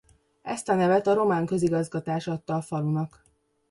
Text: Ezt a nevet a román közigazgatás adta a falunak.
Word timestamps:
Ezt 0.41 0.69
a 0.69 0.73
nevet 0.75 1.07
a 1.07 1.13
román 1.13 1.45
közigazgatás 1.45 2.27
adta 2.27 2.55
a 2.55 2.61
falunak. 2.61 3.23